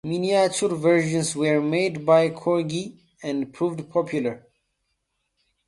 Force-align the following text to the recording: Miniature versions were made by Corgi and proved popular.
Miniature 0.03 0.73
versions 0.75 1.35
were 1.35 1.61
made 1.61 2.03
by 2.03 2.27
Corgi 2.31 2.97
and 3.21 3.53
proved 3.53 3.87
popular. 3.91 4.47